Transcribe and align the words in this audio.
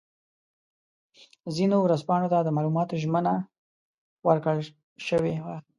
ځینو 1.55 1.77
ورځپاڼو 1.81 2.31
ته 2.33 2.39
د 2.43 2.49
معلوماتو 2.55 2.99
ژمنه 3.03 3.33
ورکړل 4.27 4.59
شوې 5.07 5.35
وه. 5.43 5.55